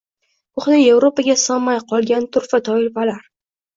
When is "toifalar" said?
2.71-3.25